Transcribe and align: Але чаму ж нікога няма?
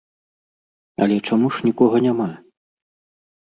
Але 1.03 1.17
чаму 1.27 1.47
ж 1.59 1.69
нікога 1.69 2.03
няма? 2.09 2.29